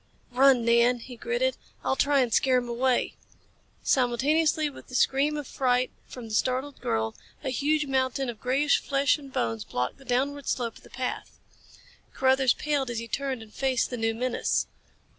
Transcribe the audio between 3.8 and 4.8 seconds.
Simultaneously